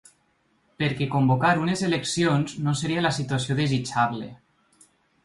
[0.83, 4.31] Perquè convocar unes eleccions no seria la situació desitjable.